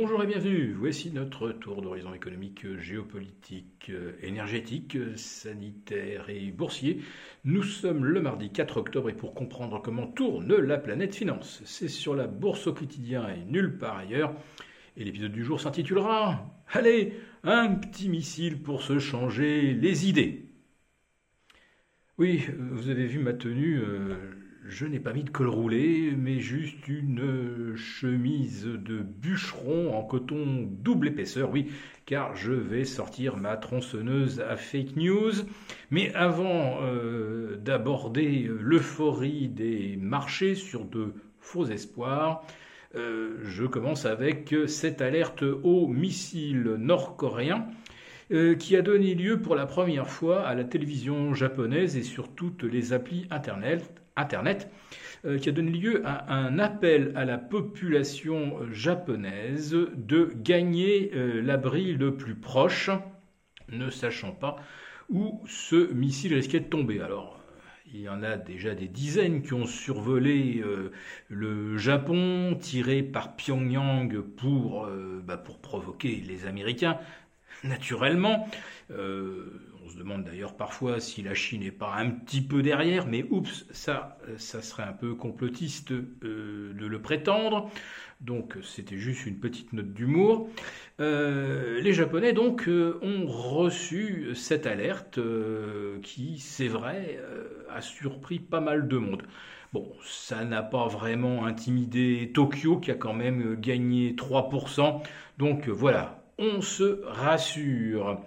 [0.00, 0.74] Bonjour et bienvenue.
[0.74, 3.90] Voici notre tour d'horizon économique, géopolitique,
[4.22, 7.00] énergétique, sanitaire et boursier.
[7.44, 11.88] Nous sommes le mardi 4 octobre et pour comprendre comment tourne la planète finance, c'est
[11.88, 14.36] sur la bourse au quotidien et nulle part ailleurs.
[14.96, 20.46] Et l'épisode du jour s'intitulera Allez, un petit missile pour se changer les idées.
[22.18, 23.80] Oui, vous avez vu ma tenue.
[23.80, 24.37] Euh,
[24.68, 30.68] je n'ai pas mis de col roulé, mais juste une chemise de bûcheron en coton
[30.70, 31.70] double épaisseur, oui,
[32.04, 35.32] car je vais sortir ma tronçonneuse à fake news.
[35.90, 42.42] Mais avant euh, d'aborder l'euphorie des marchés sur de faux espoirs,
[42.94, 47.66] euh, je commence avec cette alerte au missile nord-coréen
[48.30, 52.28] euh, qui a donné lieu pour la première fois à la télévision japonaise et sur
[52.28, 54.70] toutes les applis Internet, Internet
[55.24, 61.42] euh, qui a donné lieu à un appel à la population japonaise de gagner euh,
[61.42, 62.90] l'abri le plus proche,
[63.70, 64.56] ne sachant pas
[65.08, 67.00] où ce missile risquait de tomber.
[67.00, 67.40] Alors,
[67.92, 70.92] il y en a déjà des dizaines qui ont survolé euh,
[71.28, 74.86] le Japon, tiré par Pyongyang pour,
[75.24, 76.98] bah, pour provoquer les Américains,
[77.64, 78.48] naturellement.
[79.88, 83.24] On se demande d'ailleurs parfois si la Chine n'est pas un petit peu derrière, mais
[83.30, 87.70] oups, ça, ça serait un peu complotiste euh, de le prétendre.
[88.20, 90.50] Donc c'était juste une petite note d'humour.
[91.00, 95.18] Euh, les Japonais donc euh, ont reçu cette alerte
[96.02, 97.18] qui, c'est vrai,
[97.70, 99.22] a surpris pas mal de monde.
[99.72, 105.00] Bon, ça n'a pas vraiment intimidé Tokyo qui a quand même gagné 3%.
[105.38, 108.20] Donc voilà, on se rassure.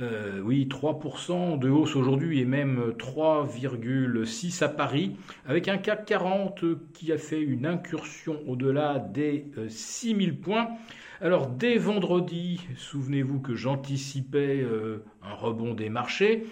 [0.00, 6.64] Euh, oui, 3% de hausse aujourd'hui et même 3,6 à Paris, avec un CAC 40
[6.94, 10.68] qui a fait une incursion au-delà des 6000 euh, points.
[11.20, 16.46] Alors dès vendredi, souvenez-vous que j'anticipais euh, un rebond des marchés.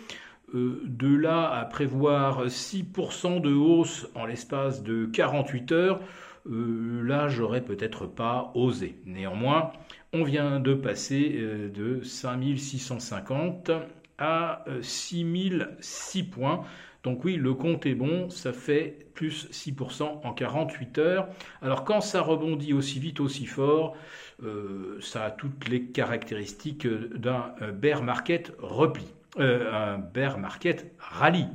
[0.53, 6.01] de là à prévoir 6% de hausse en l'espace de 48 heures,
[6.49, 8.97] là j'aurais peut-être pas osé.
[9.05, 9.73] Néanmoins,
[10.13, 13.71] on vient de passer euh, de 5650
[14.19, 16.65] à 6006 euh, points.
[17.05, 21.29] Donc oui, le compte est bon, ça fait plus 6% en 48 heures.
[21.63, 23.97] Alors quand ça rebondit aussi vite, aussi fort,
[24.43, 29.07] euh, ça a toutes les caractéristiques d'un bear market repli,
[29.39, 31.47] un bear market rallye.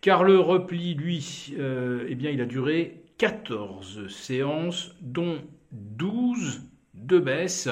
[0.00, 5.38] Car le repli, lui, eh bien, il a duré 14 séances, dont
[5.72, 6.62] 12
[6.94, 7.68] de baisse.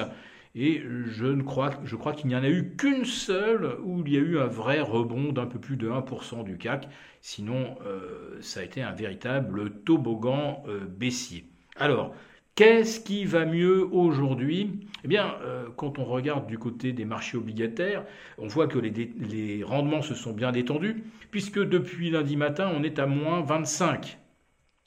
[0.55, 4.39] Et je, crois qu'il n'y en a eu qu'une seule où il y a eu
[4.39, 6.89] un vrai rebond d'un peu plus de 1% du CAC.
[7.21, 11.45] Sinon, euh, ça a été un véritable toboggan euh, baissier.
[11.75, 12.15] Alors,
[12.55, 14.87] qu'est-ce qui va mieux aujourd'hui?
[15.03, 18.03] Eh bien, euh, quand on regarde du côté des marchés obligataires,
[18.39, 22.81] on voit que les, les rendements se sont bien détendus, puisque depuis lundi matin, on
[22.81, 24.17] est à moins 25.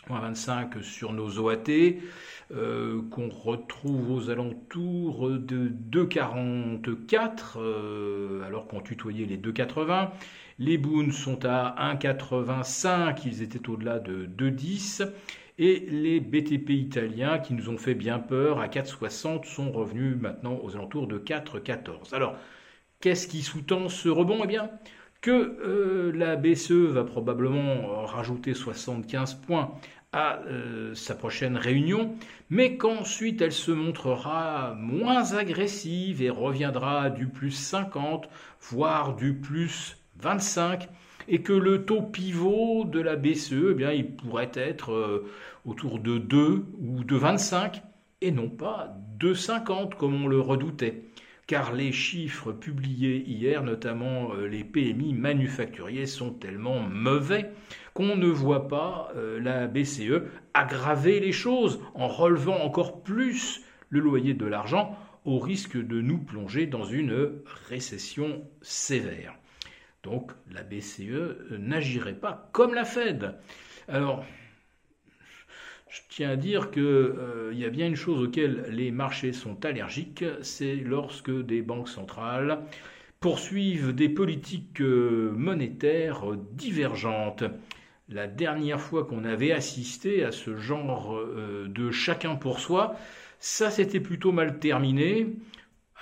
[0.09, 2.01] Moins 25 sur nos OAT.
[2.53, 10.09] Euh, qu'on retrouve aux alentours de 2,44 euh, alors qu'on tutoyait les 2,80.
[10.59, 15.09] Les Boons sont à 1,85, ils étaient au-delà de 2,10.
[15.61, 20.59] Et les BTP italiens qui nous ont fait bien peur à 4,60 sont revenus maintenant
[20.61, 22.13] aux alentours de 4,14.
[22.17, 22.35] Alors,
[22.99, 24.41] qu'est-ce qui sous-tend ce rebond?
[24.43, 24.71] Eh bien,
[25.21, 29.75] que euh, la BCE va probablement rajouter 75 points
[30.13, 32.17] à euh, sa prochaine réunion,
[32.49, 38.29] mais qu'ensuite elle se montrera moins agressive et reviendra du plus 50,
[38.61, 40.89] voire du plus 25,
[41.29, 45.31] et que le taux pivot de la BCE, eh bien, il pourrait être euh,
[45.65, 47.83] autour de 2 ou de 25,
[48.21, 51.05] et non pas de 50 comme on le redoutait
[51.51, 57.51] car les chiffres publiés hier, notamment euh, les PMI manufacturiers, sont tellement mauvais
[57.93, 60.23] qu'on ne voit pas euh, la BCE
[60.55, 66.19] aggraver les choses en relevant encore plus le loyer de l'argent au risque de nous
[66.19, 69.35] plonger dans une récession sévère.
[70.05, 73.35] Donc la BCE n'agirait pas comme la Fed.
[73.89, 74.25] Alors,
[75.91, 79.65] je tiens à dire qu'il euh, y a bien une chose auquel les marchés sont
[79.65, 82.61] allergiques, c'est lorsque des banques centrales
[83.19, 86.23] poursuivent des politiques euh, monétaires
[86.53, 87.43] divergentes.
[88.09, 92.95] La dernière fois qu'on avait assisté à ce genre euh, de chacun pour soi,
[93.41, 95.27] ça s'était plutôt mal terminé.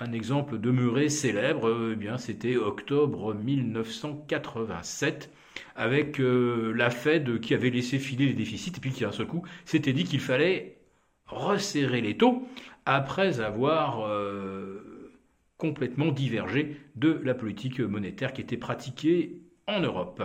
[0.00, 5.30] Un exemple demeuré célèbre, eh bien c'était octobre 1987
[5.76, 9.26] avec euh, la Fed qui avait laissé filer les déficits et puis qui d'un seul
[9.26, 10.78] coup s'était dit qu'il fallait
[11.26, 12.48] resserrer les taux
[12.86, 14.08] après avoir
[15.58, 20.22] complètement divergé de la politique monétaire qui était pratiquée en Europe.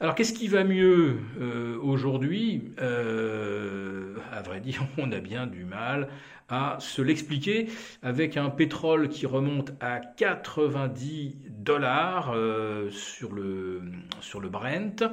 [0.00, 2.72] Alors qu'est-ce qui va mieux euh, aujourd'hui?
[2.80, 6.08] Euh, À vrai dire, on a bien du mal
[6.48, 7.68] à se l'expliquer
[8.02, 13.82] avec un pétrole qui remonte à 90 dollars euh, sur, le,
[14.20, 15.04] sur le Brent.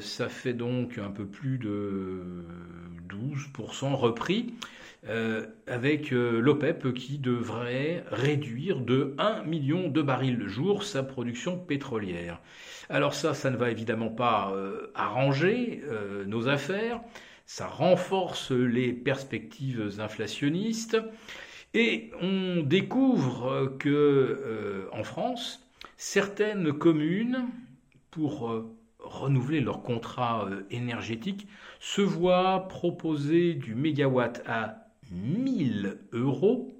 [0.00, 2.22] ça fait donc un peu plus de
[3.08, 4.54] 12% repris.
[5.66, 12.40] avec l'OPEP qui devrait réduire de 1 million de barils le jour sa production pétrolière.
[12.88, 17.00] Alors ça, ça ne va évidemment pas euh, arranger euh, nos affaires,
[17.44, 20.96] ça renforce les perspectives inflationnistes,
[21.76, 25.62] et on découvre que euh, en France,
[25.98, 27.44] certaines communes,
[28.10, 28.50] pour
[28.98, 31.46] renouveler leur contrat énergétique,
[31.78, 36.72] se voient proposer du mégawatt à 1000 euros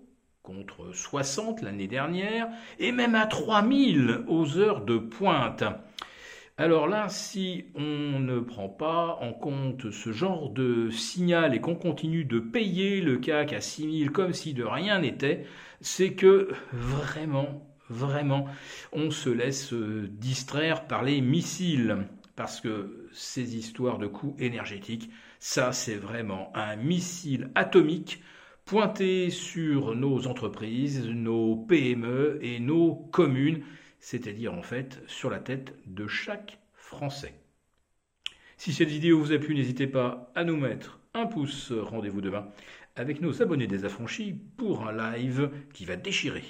[0.43, 2.49] contre 60 l'année dernière,
[2.79, 5.65] et même à 3000 aux heures de pointe.
[6.59, 11.75] Alors là, si on ne prend pas en compte ce genre de signal et qu'on
[11.75, 15.45] continue de payer le CAC à 6000 comme si de rien n'était,
[15.83, 18.47] c'est que vraiment, vraiment,
[18.93, 21.99] on se laisse distraire par les missiles.
[22.37, 28.23] Parce que ces histoires de coûts énergétiques, ça c'est vraiment un missile atomique
[28.65, 33.63] pointé sur nos entreprises, nos PME et nos communes
[33.99, 37.35] c'est-à-dire en fait sur la tête de chaque Français.
[38.57, 41.73] Si cette vidéo vous a plu, n'hésitez pas à nous mettre un pouce.
[41.73, 42.49] Rendez-vous demain
[42.97, 46.45] avec nos abonnés désaffranchis pour un live qui va déchirer.